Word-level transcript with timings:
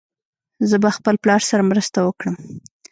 زه 0.69 0.75
به 0.83 0.89
خپل 0.97 1.15
پلار 1.23 1.41
سره 1.49 1.63
مرسته 1.71 1.99
وکړم. 2.03 2.35